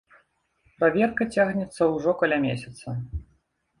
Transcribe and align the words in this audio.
Праверка 0.77 1.27
цягнецца 1.35 1.81
ўжо 1.95 2.17
каля 2.23 2.37
месяца. 2.47 2.87